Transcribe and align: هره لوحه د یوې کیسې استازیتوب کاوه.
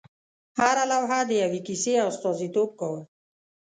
هره 0.59 0.83
لوحه 0.91 1.19
د 1.29 1.31
یوې 1.43 1.59
کیسې 1.67 1.93
استازیتوب 2.09 2.69
کاوه. 2.79 3.01